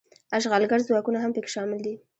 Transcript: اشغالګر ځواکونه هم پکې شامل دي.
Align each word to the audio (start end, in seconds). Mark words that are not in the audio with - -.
اشغالګر 0.37 0.79
ځواکونه 0.87 1.17
هم 1.21 1.31
پکې 1.35 1.49
شامل 1.55 1.79
دي. 1.85 1.93